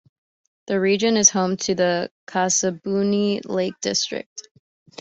[0.65, 4.47] The region is home to the Kashubian Lake District.